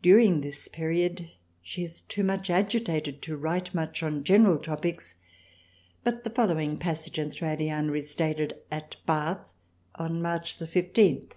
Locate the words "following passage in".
6.30-7.28